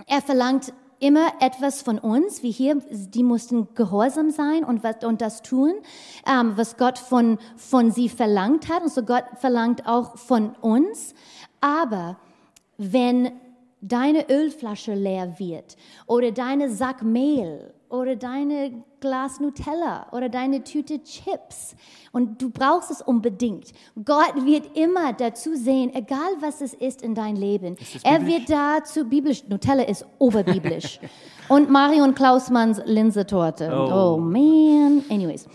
[0.08, 5.22] er verlangt immer etwas von uns, wie hier, die mussten gehorsam sein und, was, und
[5.22, 5.74] das tun,
[6.26, 8.82] ähm, was Gott von, von sie verlangt hat.
[8.82, 11.14] Und so Gott verlangt auch von uns.
[11.62, 12.18] Aber
[12.78, 13.32] wenn
[13.82, 15.76] deine Ölflasche leer wird
[16.08, 21.76] oder deine Sack Mehl oder deine Glas Nutella oder deine Tüte Chips
[22.12, 23.72] und du brauchst es unbedingt.
[24.04, 27.78] Gott wird immer dazu sehen, egal was es ist in dein Leben.
[28.04, 29.44] Er wird dazu biblisch.
[29.48, 31.00] Nutella ist oberbiblisch.
[31.50, 33.70] und Marion Klausmanns Linsetorte.
[33.72, 34.16] Oh.
[34.16, 35.04] oh man.
[35.10, 35.48] Anyways.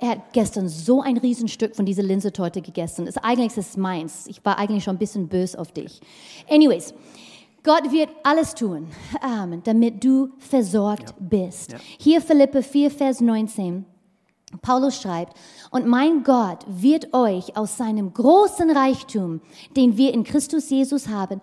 [0.00, 3.06] Er hat gestern so ein Riesenstück von dieser Linsetorte gegessen.
[3.06, 4.26] Ist eigentlich ist es meins.
[4.28, 6.00] Ich war eigentlich schon ein bisschen böse auf dich.
[6.48, 6.94] Anyways,
[7.62, 8.88] Gott wird alles tun,
[9.20, 11.14] Amen, damit du versorgt ja.
[11.18, 11.72] bist.
[11.72, 11.78] Ja.
[11.98, 13.84] Hier Philippe 4, Vers 19.
[14.62, 15.36] Paulus schreibt,
[15.70, 19.42] und mein Gott wird euch aus seinem großen Reichtum,
[19.76, 21.42] den wir in Christus Jesus haben,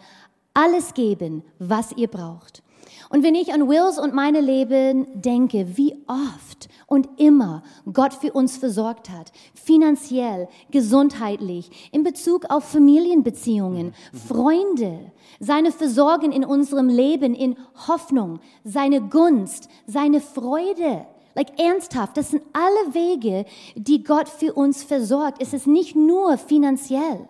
[0.53, 2.63] alles geben, was ihr braucht.
[3.09, 8.33] Und wenn ich an Wills und meine Leben denke, wie oft und immer Gott für
[8.33, 13.93] uns versorgt hat, finanziell, gesundheitlich, in Bezug auf Familienbeziehungen,
[14.27, 21.05] Freunde, seine Versorgung in unserem Leben, in Hoffnung, seine Gunst, seine Freude.
[21.35, 25.39] Like ernsthaft, das sind alle Wege, die Gott für uns versorgt.
[25.39, 27.27] Es ist nicht nur finanziell.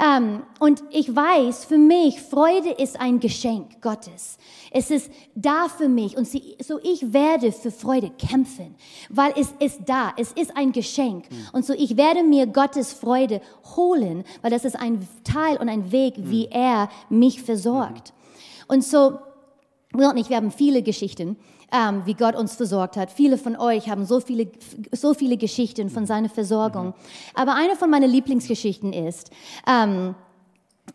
[0.00, 4.38] Ähm, und ich weiß, für mich, Freude ist ein Geschenk Gottes.
[4.70, 8.76] Es ist da für mich und sie, so ich werde für Freude kämpfen,
[9.08, 11.28] weil es ist da, es ist ein Geschenk.
[11.30, 11.48] Mhm.
[11.52, 13.40] Und so ich werde mir Gottes Freude
[13.76, 16.30] holen, weil das ist ein Teil und ein Weg, mhm.
[16.30, 18.12] wie er mich versorgt.
[18.12, 18.74] Mhm.
[18.74, 19.18] Und so,
[19.92, 21.36] wir haben viele Geschichten
[21.72, 23.10] ähm, wie Gott uns versorgt hat.
[23.10, 24.48] Viele von euch haben so viele,
[24.92, 26.94] so viele Geschichten von seiner Versorgung.
[27.34, 29.30] Aber eine von meinen Lieblingsgeschichten ist,
[29.66, 30.14] ähm,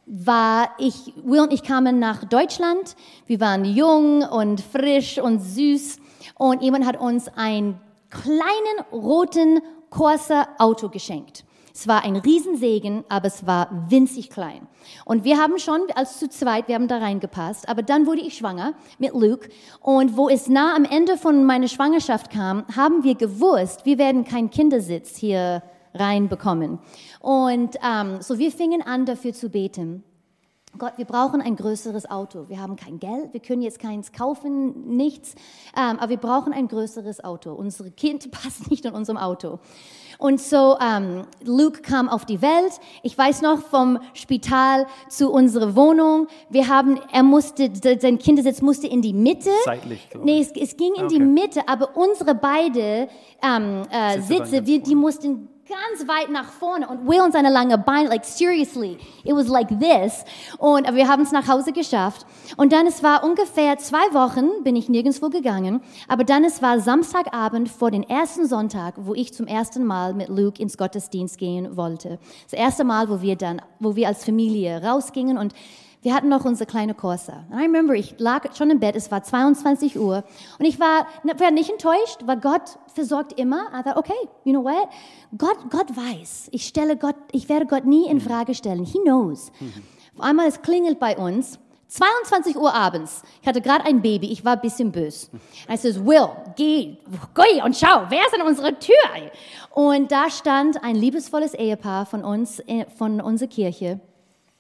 [0.06, 2.96] war ich, Will und ich kamen nach Deutschland.
[3.28, 5.98] Wir waren jung und frisch und süß.
[6.36, 11.46] Und jemand hat uns einen kleinen roten Corsa Auto geschenkt.
[11.74, 14.68] Es war ein Riesensegen, aber es war winzig klein.
[15.06, 17.68] Und wir haben schon als zu zweit, wir haben da reingepasst.
[17.68, 19.50] Aber dann wurde ich schwanger mit Luke.
[19.82, 24.24] Und wo es nah am Ende von meiner Schwangerschaft kam, haben wir gewusst, wir werden
[24.24, 25.64] keinen Kindersitz hier
[25.96, 26.78] reinbekommen.
[27.20, 30.04] Und ähm, so wir fingen an, dafür zu beten.
[30.78, 32.46] Gott, wir brauchen ein größeres Auto.
[32.50, 35.36] Wir haben kein Geld, wir können jetzt keins kaufen, nichts,
[35.78, 37.54] ähm, aber wir brauchen ein größeres Auto.
[37.54, 39.60] Unsere Kind passt nicht in unserem Auto.
[40.18, 42.80] Und so ähm, Luke kam auf die Welt.
[43.04, 46.28] Ich weiß noch vom Spital zu unserer Wohnung.
[46.50, 49.52] Wir haben, er musste, sein Kindersitz musste in die Mitte.
[49.66, 51.26] Seitlich, Nee, es, es ging in die Okay.
[51.26, 53.10] Mitte, aber unsere beide
[53.44, 57.78] ähm, äh, Sitze wir, die mussten ganz weit nach vorne und Will und seine lange
[57.78, 60.26] Beine, like seriously, it was like this.
[60.58, 62.26] Und wir haben es nach Hause geschafft.
[62.58, 66.80] Und dann, es war ungefähr zwei Wochen, bin ich nirgendwo gegangen, aber dann, es war
[66.80, 71.78] Samstagabend vor den ersten Sonntag, wo ich zum ersten Mal mit Luke ins Gottesdienst gehen
[71.78, 72.20] wollte.
[72.50, 75.54] Das erste Mal, wo wir dann, wo wir als Familie rausgingen und
[76.04, 77.46] wir hatten noch unsere kleine Corsa.
[77.50, 80.24] And I remember, ich lag schon im Bett, es war 22 Uhr
[80.60, 83.68] und ich war, war nicht enttäuscht, weil Gott versorgt immer.
[83.74, 84.14] I thought, okay,
[84.44, 84.90] you know what?
[85.38, 86.50] Gott, Gott weiß.
[86.52, 88.84] Ich stelle Gott, ich werde Gott nie in Frage stellen.
[88.84, 89.52] He knows.
[90.18, 91.58] Auf einmal, es klingelt bei uns.
[91.88, 93.22] 22 Uhr abends.
[93.42, 94.32] Ich hatte gerade ein Baby.
[94.32, 95.28] Ich war ein bisschen böse.
[95.70, 96.98] I says, Will, geh,
[97.36, 98.96] geh und schau, wer ist an unserer Tür?
[99.70, 104.00] Und da stand ein liebesvolles Ehepaar von uns, äh, von unserer Kirche.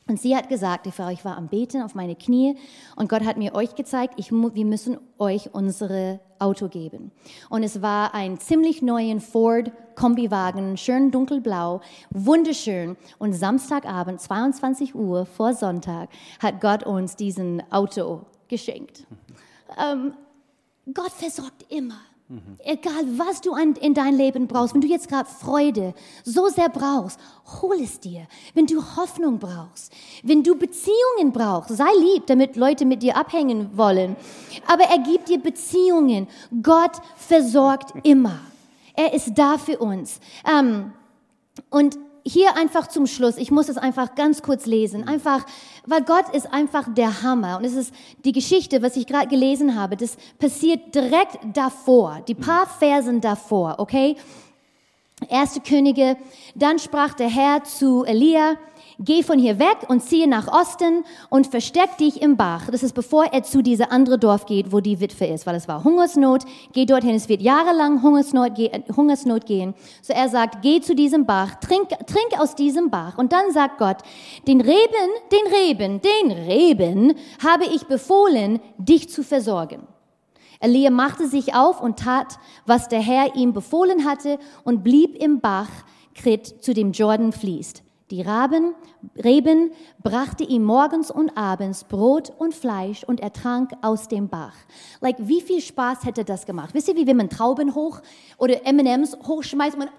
[0.08, 2.58] Und sie hat gesagt, die Frau, ich war am Beten auf meine Knie
[2.98, 7.12] und Gott hat mir euch gezeigt, ich, wir müssen euch unsere Auto geben.
[7.50, 12.98] Und es war ein ziemlich neuen Ford Kombiwagen, schön dunkelblau, wunderschön.
[13.18, 19.06] Und Samstagabend, 22 Uhr vor Sonntag, hat Gott uns diesen Auto geschenkt.
[19.82, 20.14] Ähm,
[20.94, 22.00] Gott versorgt immer.
[22.64, 26.70] Egal, was du an, in dein Leben brauchst, wenn du jetzt gerade Freude so sehr
[26.70, 27.20] brauchst,
[27.62, 28.28] hol es dir.
[28.54, 33.78] Wenn du Hoffnung brauchst, wenn du Beziehungen brauchst, sei lieb, damit Leute mit dir abhängen
[33.78, 34.16] wollen.
[34.68, 36.28] Aber er gibt dir Beziehungen.
[36.64, 38.40] Gott versorgt immer.
[38.96, 40.20] Er ist da für uns.
[40.50, 40.94] Ähm,
[41.70, 45.46] und hier einfach zum Schluss, ich muss es einfach ganz kurz lesen, einfach,
[45.86, 47.58] weil Gott ist einfach der Hammer.
[47.58, 47.94] Und es ist
[48.24, 53.76] die Geschichte, was ich gerade gelesen habe, das passiert direkt davor, die paar Versen davor,
[53.78, 54.16] okay?
[55.30, 56.18] Erste Könige,
[56.56, 58.56] dann sprach der Herr zu Elia,
[59.00, 62.70] geh von hier weg und ziehe nach Osten und versteck dich im Bach.
[62.72, 65.68] Das ist bevor er zu dieser andere Dorf geht, wo die Witwe ist, weil es
[65.68, 66.44] war Hungersnot.
[66.74, 69.74] Geh dorthin, es wird jahrelang Hungersnot, ge Hungersnot gehen.
[70.02, 73.18] So er sagt, geh zu diesem Bach, trink, trink aus diesem Bach.
[73.18, 73.98] Und dann sagt Gott,
[74.48, 79.88] den Reben, den Reben, den Reben habe ich befohlen, dich zu versorgen.
[80.64, 85.42] Elia machte sich auf und tat, was der Herr ihm befohlen hatte und blieb im
[85.42, 85.68] Bach,
[86.16, 87.83] Krit, zu dem Jordan fließt.
[88.14, 88.76] Die Raben,
[89.24, 89.72] Reben
[90.04, 94.54] brachte ihm morgens und abends Brot und Fleisch und er trank aus dem Bach.
[95.02, 96.76] Like, wie viel Spaß hätte das gemacht?
[96.76, 98.02] Wisst ihr, wie wenn man Trauben hoch
[98.38, 99.90] oder M&M's hochschmeißt und man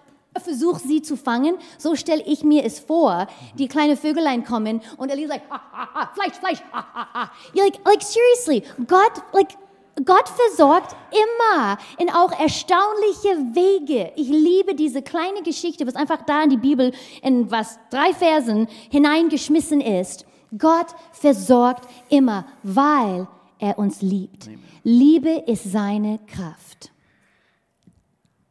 [0.41, 1.57] versucht sie zu fangen?
[1.77, 3.27] So stelle ich mir es vor.
[3.59, 7.31] Die kleinen Vögelein kommen und Elia sagt, ah, ah, ah, Fleisch, Fleisch, ah, ah, ah.
[7.53, 9.57] You're like, like seriously, Gott, like,
[10.03, 14.13] Gott versorgt immer in auch erstaunliche Wege.
[14.17, 18.67] Ich liebe diese kleine Geschichte, was einfach da in die Bibel in was drei Versen
[18.91, 20.27] hineingeschmissen ist.
[20.59, 23.29] Gott versorgt immer, weil
[23.59, 24.51] er uns liebt.
[24.83, 26.93] Liebe ist seine Kraft.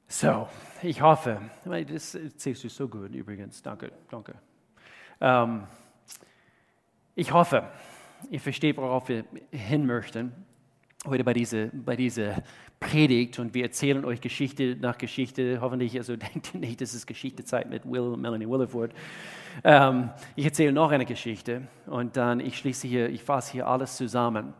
[0.07, 0.47] So,
[0.81, 4.35] ich hoffe, das erzählst du so gut übrigens, danke, danke.
[5.19, 5.63] Ähm,
[7.15, 7.69] ich hoffe,
[8.29, 10.31] ihr versteht, worauf wir hin möchten
[11.05, 12.43] heute bei dieser, bei dieser
[12.79, 15.59] Predigt und wir erzählen euch Geschichte nach Geschichte.
[15.61, 18.91] Hoffentlich, also denkt ihr nicht, das ist Geschichtezeit mit Will und Melanie Williford.
[19.63, 23.97] Ähm, ich erzähle noch eine Geschichte und dann ich schließe hier, ich fasse hier alles
[23.97, 24.53] zusammen.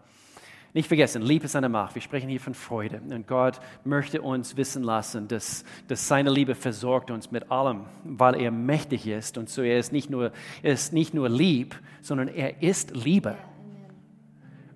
[0.73, 1.93] Nicht vergessen, Liebe ist eine Macht.
[1.93, 2.99] Wir sprechen hier von Freude.
[3.07, 8.41] Und Gott möchte uns wissen lassen, dass, dass seine Liebe versorgt uns mit allem, weil
[8.41, 9.37] er mächtig ist.
[9.37, 10.31] Und so er ist nicht nur,
[10.63, 13.37] er ist nicht nur lieb, sondern er ist Liebe.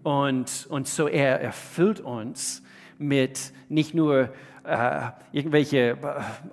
[0.08, 2.64] Und, und so er erfüllt uns
[2.98, 4.30] mit nicht nur
[4.64, 5.02] äh,
[5.34, 5.98] irgendwelche äh,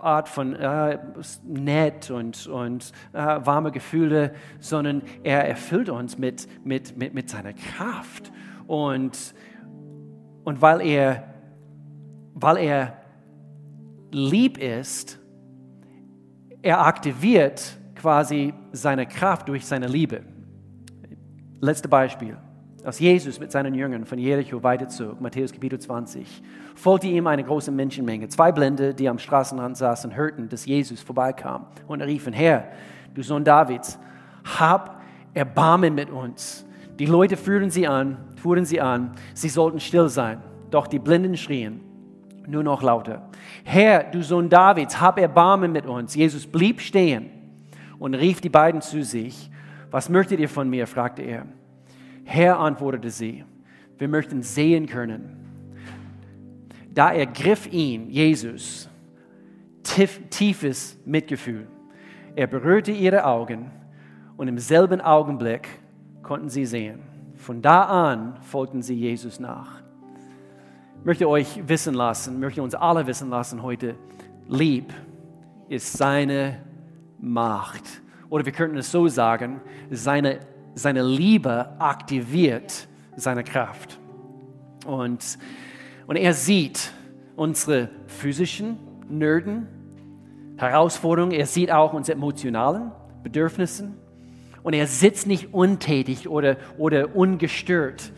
[0.00, 0.98] Art von äh,
[1.44, 7.52] nett und, und äh, warme Gefühle, sondern er erfüllt uns mit, mit, mit, mit seiner
[7.52, 8.32] Kraft.
[8.66, 9.36] Und,
[10.42, 11.22] und weil, er,
[12.34, 12.96] weil er
[14.10, 15.20] lieb ist,
[16.60, 20.22] er aktiviert quasi seine Kraft durch seine Liebe.
[21.60, 22.36] Letztes Beispiel.
[22.84, 26.42] Als Jesus mit seinen Jüngern von Jericho weiterzog, Matthäus Kapitel 20,
[26.74, 28.28] folgte ihm eine große Menschenmenge.
[28.28, 32.68] Zwei Blinde, die am Straßenrand saßen, hörten, dass Jesus vorbeikam und riefen, Herr,
[33.14, 33.98] du Sohn Davids,
[34.58, 35.00] hab
[35.32, 36.66] Erbarmen mit uns.
[36.98, 40.42] Die Leute führten sie an, fuhren sie an, sie sollten still sein.
[40.70, 41.80] Doch die Blinden schrien
[42.46, 43.22] nur noch lauter,
[43.64, 46.14] Herr, du Sohn Davids, hab Erbarmen mit uns.
[46.14, 47.30] Jesus blieb stehen
[47.98, 49.50] und rief die beiden zu sich.
[49.90, 50.86] Was möchtet ihr von mir?
[50.86, 51.46] fragte er.
[52.24, 53.44] Herr, antwortete sie,
[53.98, 55.40] wir möchten sehen können.
[56.92, 58.88] Da ergriff ihn, Jesus,
[59.82, 61.66] tief, tiefes Mitgefühl.
[62.36, 63.70] Er berührte ihre Augen
[64.36, 65.68] und im selben Augenblick
[66.22, 67.00] konnten sie sehen.
[67.36, 69.82] Von da an folgten sie Jesus nach.
[71.00, 73.94] Ich möchte euch wissen lassen, möchte uns alle wissen lassen heute,
[74.48, 74.92] lieb
[75.68, 76.60] ist seine
[77.20, 77.84] Macht.
[78.30, 79.60] Oder wir könnten es so sagen,
[79.90, 80.40] seine,
[80.74, 83.98] seine Liebe aktiviert seine Kraft.
[84.86, 85.38] Und,
[86.06, 86.92] und er sieht
[87.36, 89.66] unsere physischen Nöten,
[90.56, 93.92] Herausforderungen, er sieht auch unsere emotionalen Bedürfnisse
[94.62, 98.12] und er sitzt nicht untätig oder, oder ungestört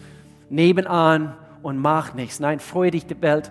[0.48, 2.38] nebenan und macht nichts.
[2.38, 3.50] Nein, freue dich, die Welt,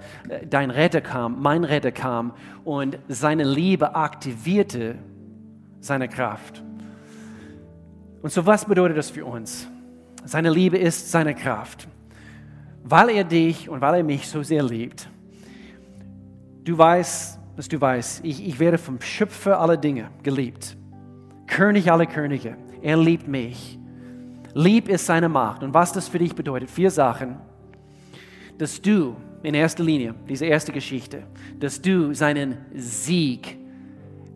[0.50, 4.96] dein Retter kam, mein Retter kam und seine Liebe aktivierte
[5.82, 6.65] seine Kraft.
[8.26, 9.68] Und so was bedeutet das für uns?
[10.24, 11.88] Seine Liebe ist seine Kraft.
[12.84, 15.08] Weil er dich und weil er mich so sehr liebt,
[16.64, 20.76] du weißt, dass du weißt, ich, ich werde vom Schöpfer aller Dinge geliebt.
[21.46, 22.58] König aller Könige.
[22.82, 23.78] Er liebt mich.
[24.56, 25.62] Lieb ist seine Macht.
[25.62, 27.36] Und was das für dich bedeutet, vier Sachen,
[28.58, 31.28] dass du in erster Linie, diese erste Geschichte,
[31.60, 33.56] dass du seinen Sieg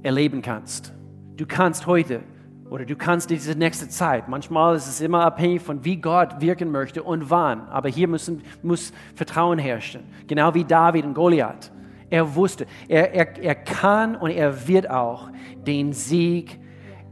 [0.03, 0.93] erleben kannst.
[1.37, 2.21] Du kannst heute
[2.69, 6.71] oder du kannst diese nächste Zeit, manchmal ist es immer abhängig von wie Gott wirken
[6.71, 11.71] möchte und wann, aber hier müssen, muss Vertrauen herrschen, genau wie David und Goliath.
[12.09, 15.29] Er wusste, er, er, er kann und er wird auch
[15.65, 16.59] den Sieg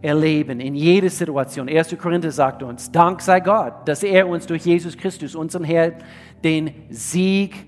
[0.02, 1.67] erleben in jeder Situation.
[1.70, 1.98] 1.
[1.98, 5.96] Korinther sagt uns, Dank sei Gott, dass er uns durch Jesus Christus, unseren Herrn,
[6.43, 7.65] den Sieg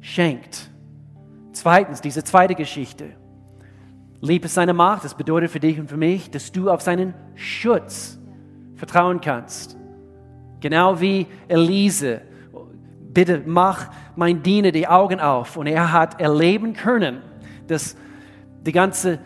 [0.00, 0.70] schenkt.
[1.52, 3.19] Zweitens, diese zweite Geschichte.
[4.20, 5.04] Lieb ist seine Macht.
[5.04, 8.18] Das bedeutet für dich und für mich, dass du auf seinen Schutz
[8.76, 9.76] vertrauen kannst.
[10.60, 12.22] Genau wie Elise.
[13.12, 15.56] Bitte mach mein Diener die Augen auf.
[15.56, 17.22] Und er hat erleben können,
[17.66, 17.96] dass
[18.66, 19.18] die ganze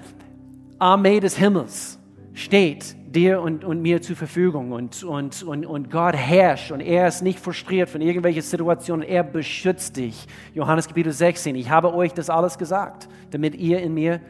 [0.78, 1.98] Armee des Himmels
[2.32, 7.06] steht dir und, und mir zur Verfügung und, und, und, und Gott herrscht und er
[7.06, 10.26] ist nicht frustriert von irgendwelchen Situationen, er beschützt dich.
[10.52, 14.20] Johannes Kapitel 16, ich habe euch das alles gesagt, damit ihr in mir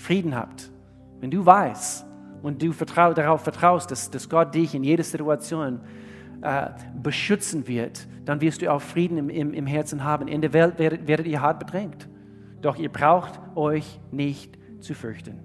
[0.00, 0.70] Frieden habt.
[1.20, 2.06] Wenn du weißt
[2.42, 5.80] und du vertrau, darauf vertraust, dass, dass Gott dich in jeder Situation
[6.40, 6.70] äh,
[7.02, 10.26] beschützen wird, dann wirst du auch Frieden im, im, im Herzen haben.
[10.26, 12.08] In der Welt werdet, werdet ihr hart bedrängt.
[12.62, 15.38] Doch ihr braucht euch nicht zu fürchten.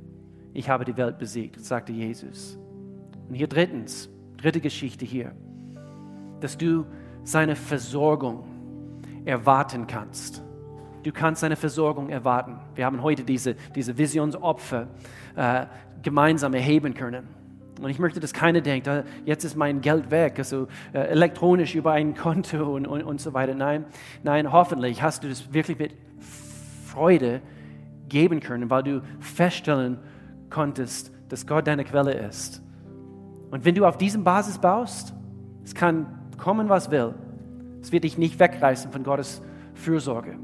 [0.54, 2.58] Ich habe die Welt besiegt, sagte Jesus.
[3.28, 5.34] Und hier drittens, dritte Geschichte hier,
[6.40, 6.86] dass du
[7.24, 8.46] seine Versorgung
[9.26, 10.45] erwarten kannst.
[11.06, 12.58] Du kannst seine Versorgung erwarten.
[12.74, 14.88] Wir haben heute diese, diese Visionsopfer
[15.36, 15.68] äh,
[16.02, 17.28] gemeinsam erheben können.
[17.80, 21.76] Und ich möchte, dass keiner denkt, äh, jetzt ist mein Geld weg, also äh, elektronisch
[21.76, 23.54] über ein Konto und, und, und so weiter.
[23.54, 23.86] Nein,
[24.24, 25.94] nein, hoffentlich hast du das wirklich mit
[26.88, 27.42] Freude
[28.10, 30.00] geben können, weil du feststellen
[30.50, 32.64] konntest, dass Gott deine Quelle ist.
[33.52, 35.14] Und wenn du auf diesem Basis baust,
[35.64, 36.08] es kann
[36.40, 37.14] kommen, was will,
[37.80, 39.44] es wird dich nicht wegreißen von Gottes
[39.76, 40.40] Fürsorge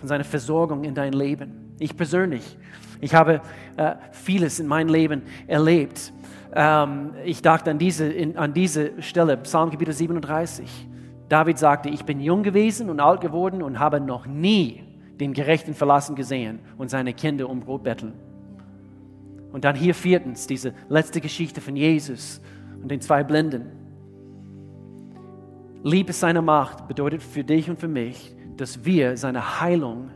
[0.00, 1.74] von seiner Versorgung in dein Leben.
[1.78, 2.56] Ich persönlich,
[3.00, 3.40] ich habe
[3.76, 6.12] äh, vieles in meinem Leben erlebt.
[6.54, 10.88] Ähm, ich dachte an diese, in, an diese Stelle, Psalm Kapitel 37.
[11.28, 14.82] David sagte, ich bin jung gewesen und alt geworden und habe noch nie
[15.20, 18.14] den Gerechten verlassen gesehen und seine Kinder um Brot betteln.
[19.52, 22.40] Und dann hier viertens, diese letzte Geschichte von Jesus
[22.82, 23.66] und den zwei Blinden.
[25.82, 30.10] Liebe seiner Macht bedeutet für dich und für mich, dass wir seine Heilung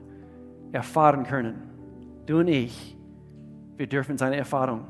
[0.70, 1.62] erfahren können.
[2.26, 2.96] Du und ich,
[3.76, 4.84] wir dürfen seine Erfahrung,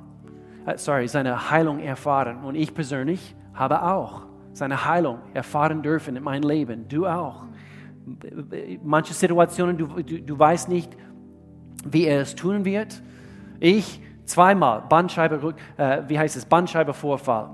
[0.66, 2.42] äh, sorry, seine Heilung erfahren.
[2.44, 6.88] Und ich persönlich habe auch seine Heilung erfahren dürfen in meinem Leben.
[6.88, 7.44] Du auch.
[8.82, 10.96] Manche Situationen, du, du, du weißt nicht,
[11.84, 13.02] wie er es tun wird.
[13.60, 17.50] Ich zweimal Bandscheibe, äh, wie heißt es, Bandscheibevorfall.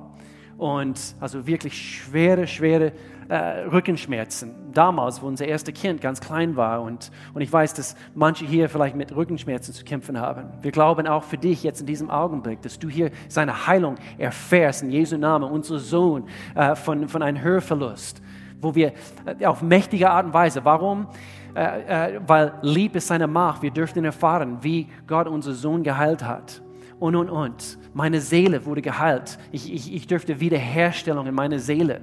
[0.57, 2.93] Und also wirklich schwere, schwere
[3.31, 4.51] äh, Rückenschmerzen.
[4.73, 6.83] Damals, wo unser erstes Kind ganz klein war.
[6.83, 10.49] Und, und ich weiß, dass manche hier vielleicht mit Rückenschmerzen zu kämpfen haben.
[10.63, 14.83] Wir glauben auch für dich jetzt in diesem Augenblick, dass du hier seine Heilung erfährst
[14.83, 16.25] in Jesu Namen, unser Sohn,
[16.57, 18.21] äh, von, von einem Hörverlust.
[18.61, 18.93] Wo wir
[19.25, 21.07] äh, auf mächtige Art und Weise, warum?
[21.55, 23.63] Äh, äh, weil lieb ist seine Macht.
[23.63, 26.63] Wir dürfen erfahren, wie Gott unseren Sohn geheilt hat.
[26.99, 27.79] Und, und, und.
[27.95, 29.39] Meine Seele wurde geheilt.
[29.53, 32.01] Ich, ich, ich dürfte Wiederherstellung in meiner Seele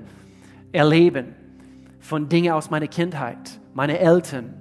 [0.72, 1.36] erleben
[2.00, 4.54] von Dingen aus meiner Kindheit, meine Eltern.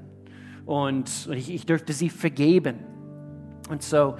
[0.65, 2.79] Und ich, ich dürfte sie vergeben.
[3.69, 4.17] Und so,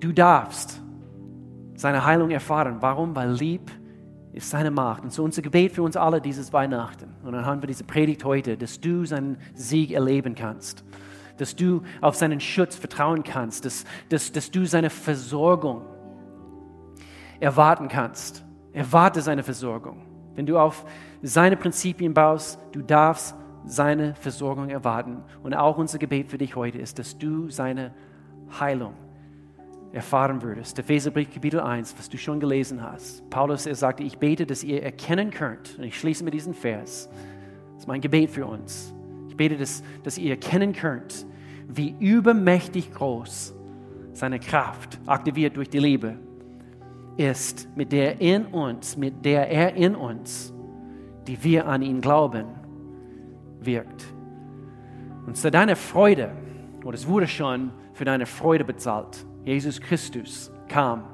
[0.00, 0.80] du darfst
[1.74, 2.78] seine Heilung erfahren.
[2.80, 3.14] Warum?
[3.14, 3.70] Weil lieb
[4.32, 5.02] ist seine Macht.
[5.02, 7.14] Und so unser Gebet für uns alle dieses Weihnachten.
[7.22, 10.84] Und dann haben wir diese Predigt heute, dass du seinen Sieg erleben kannst.
[11.36, 13.64] Dass du auf seinen Schutz vertrauen kannst.
[13.64, 15.82] Dass, dass, dass du seine Versorgung
[17.40, 18.44] erwarten kannst.
[18.72, 20.07] Erwarte seine Versorgung.
[20.38, 20.84] Wenn du auf
[21.20, 23.34] seine Prinzipien baust, du darfst
[23.64, 25.24] seine Versorgung erwarten.
[25.42, 27.92] Und auch unser Gebet für dich heute ist, dass du seine
[28.60, 28.94] Heilung
[29.90, 30.78] erfahren würdest.
[30.78, 33.28] Epheserbrief Kapitel 1, was du schon gelesen hast.
[33.30, 37.08] Paulus, er sagte, ich bete, dass ihr erkennen könnt, und ich schließe mit diesem Vers,
[37.72, 38.94] das ist mein Gebet für uns.
[39.28, 41.26] Ich bete, dass, dass ihr erkennen könnt,
[41.66, 43.54] wie übermächtig groß
[44.12, 46.14] seine Kraft, aktiviert durch die Liebe,
[47.18, 50.54] ist, mit der in uns, mit der er in uns,
[51.26, 52.46] die wir an ihn glauben,
[53.60, 54.06] wirkt.
[55.26, 56.30] Und zu deiner Freude,
[56.84, 59.26] oder es wurde schon für deine Freude bezahlt.
[59.44, 61.04] Jesus Christus kam,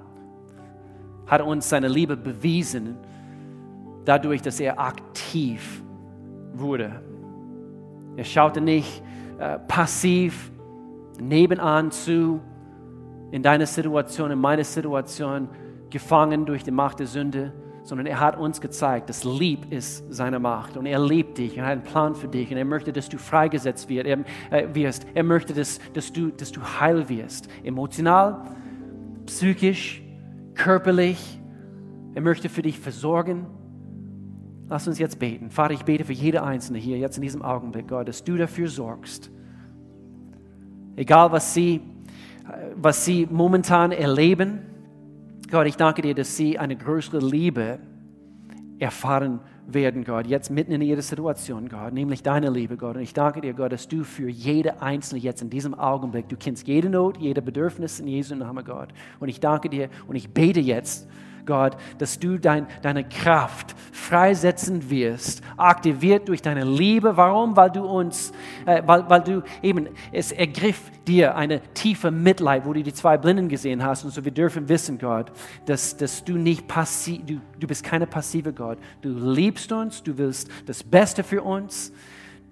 [1.26, 2.96] hat uns seine Liebe bewiesen,
[4.04, 5.82] dadurch, dass er aktiv
[6.52, 7.00] wurde.
[8.16, 9.02] Er schaute nicht
[9.38, 10.52] äh, passiv
[11.18, 12.40] nebenan zu
[13.30, 15.48] in deiner Situation, in meiner Situation,
[15.94, 17.52] gefangen durch die Macht der Sünde,
[17.84, 21.62] sondern er hat uns gezeigt, dass Lieb ist seine Macht und er liebt dich und
[21.62, 24.06] hat einen Plan für dich und er möchte, dass du freigesetzt wirst.
[24.06, 24.18] Er,
[24.50, 25.06] äh, wirst.
[25.14, 28.42] er möchte, dass, dass, du, dass du heil wirst, emotional,
[29.26, 30.02] psychisch,
[30.54, 31.40] körperlich.
[32.14, 33.46] Er möchte für dich versorgen.
[34.68, 35.50] Lass uns jetzt beten.
[35.50, 38.66] Vater, ich bete für jede Einzelne hier, jetzt in diesem Augenblick, Gott, dass du dafür
[38.66, 39.30] sorgst.
[40.96, 41.82] Egal, was sie,
[42.74, 44.73] was sie momentan erleben,
[45.54, 47.78] Gott, ich danke dir, dass sie eine größere Liebe
[48.80, 49.38] erfahren
[49.68, 52.96] werden, Gott, jetzt mitten in ihrer Situation, Gott, nämlich deine Liebe, Gott.
[52.96, 56.36] Und ich danke dir, Gott, dass du für jede Einzelne jetzt in diesem Augenblick, du
[56.36, 58.88] kennst jede Not, jede Bedürfnis in Jesu Namen, Gott.
[59.20, 61.08] Und ich danke dir und ich bete jetzt
[61.46, 67.16] Gott, dass du dein, deine Kraft freisetzen wirst, aktiviert durch deine Liebe.
[67.16, 67.56] Warum?
[67.56, 68.32] Weil du uns,
[68.66, 73.16] äh, weil, weil du eben, es ergriff dir eine tiefe Mitleid, wo du die zwei
[73.16, 74.04] Blinden gesehen hast.
[74.04, 75.32] Und so wir dürfen wissen, Gott,
[75.66, 78.78] dass, dass du nicht passiv, du, du bist keine passive Gott.
[79.02, 81.92] Du liebst uns, du willst das Beste für uns.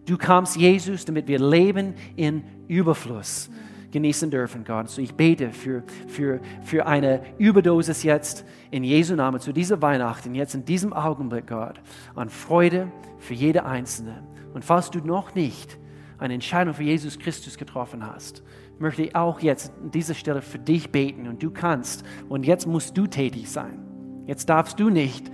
[0.06, 3.50] Du kamst, Jesus, damit wir leben in Überfluss
[3.92, 4.88] genießen dürfen, Gott.
[4.88, 10.34] So ich bete für, für, für eine Überdosis jetzt in Jesu Namen zu dieser Weihnachten,
[10.34, 11.80] jetzt in diesem Augenblick, Gott,
[12.14, 14.26] an Freude für jede Einzelne.
[14.54, 15.78] Und falls du noch nicht
[16.18, 18.42] eine Entscheidung für Jesus Christus getroffen hast,
[18.78, 22.04] möchte ich auch jetzt an dieser Stelle für dich beten und du kannst.
[22.28, 23.78] Und jetzt musst du tätig sein.
[24.26, 25.30] Jetzt darfst du nicht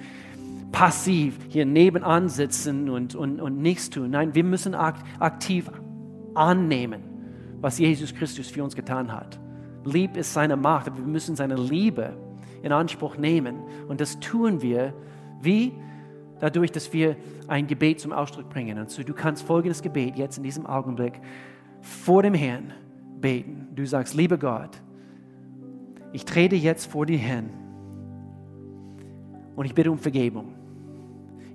[0.73, 4.11] passiv hier nebenan sitzen und, und, und nichts tun.
[4.11, 5.71] Nein, wir müssen aktiv
[6.35, 7.18] annehmen
[7.61, 9.39] was Jesus Christus für uns getan hat.
[9.85, 12.17] Lieb ist seine Macht, aber wir müssen seine Liebe
[12.63, 13.57] in Anspruch nehmen.
[13.89, 14.93] Und das tun wir
[15.41, 15.73] wie?
[16.41, 17.17] Dadurch, dass wir
[17.49, 18.79] ein Gebet zum Ausdruck bringen.
[18.79, 21.21] Und so, du kannst folgendes Gebet jetzt in diesem Augenblick
[21.81, 22.73] vor dem Herrn
[23.21, 23.69] beten.
[23.75, 24.81] Du sagst, lieber Gott,
[26.13, 27.51] ich trete jetzt vor dir hin
[29.57, 30.55] und ich bitte um Vergebung.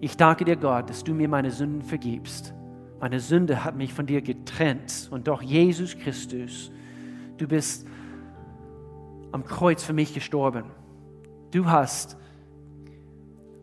[0.02, 2.54] Ich danke dir, Gott, dass du mir meine Sünden vergibst.
[3.04, 5.10] Meine Sünde hat mich von dir getrennt.
[5.12, 6.72] Und doch, Jesus Christus,
[7.38, 7.86] du bist
[9.34, 10.72] am Kreuz für mich gestorben.
[11.52, 12.16] Du hast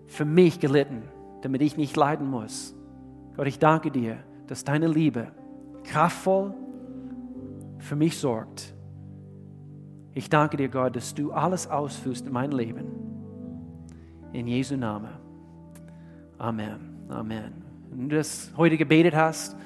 [0.04, 1.04] für mich gelitten,
[1.40, 2.74] damit ich nicht leiden muss.
[3.34, 5.28] Gott, ich danke dir, dass deine Liebe
[5.84, 6.52] kraftvoll
[7.78, 8.74] für mich sorgt.
[10.12, 12.84] Ich danke dir, Gott, dass du alles ausführst in mein Leben.
[14.34, 15.12] In Jesu Namen.
[16.36, 17.06] Amen.
[17.08, 17.59] Amen.
[17.90, 19.56] Wenn du das heute gebetet hast,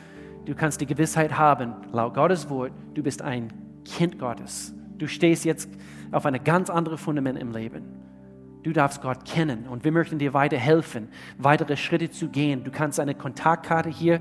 [0.47, 3.53] du kannst die Gewissheit haben, laut Gottes Wort, du bist ein
[3.85, 4.75] Kind Gottes.
[4.97, 5.69] Du stehst jetzt
[6.11, 7.83] auf einem ganz anderen Fundament im Leben.
[8.63, 12.65] Du darfst Gott kennen und wir möchten dir weiter helfen, weitere Schritte zu gehen.
[12.65, 14.21] Du kannst eine Kontaktkarte hier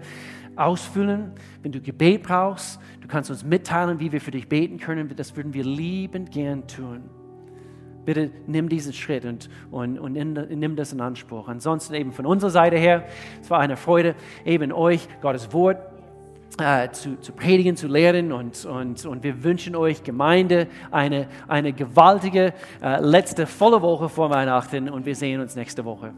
[0.58, 1.32] ausfüllen,
[1.62, 2.80] wenn du Gebet brauchst.
[3.00, 5.10] Du kannst uns mitteilen, wie wir für dich beten können.
[5.16, 7.10] Das würden wir liebend gern tun.
[8.06, 11.48] Bitte nimm diesen Schritt und, und, und nimm das in Anspruch.
[11.48, 13.06] Ansonsten eben von unserer Seite her,
[13.42, 15.78] es war eine Freude, eben euch Gottes Wort
[16.60, 21.74] äh, zu, zu predigen, zu lehren und, und, und wir wünschen euch Gemeinde eine, eine
[21.74, 26.14] gewaltige äh, letzte volle Woche vor Weihnachten und wir sehen uns nächste Woche.